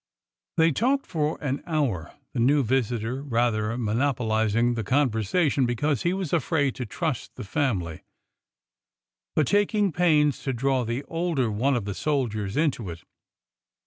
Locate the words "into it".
12.57-13.03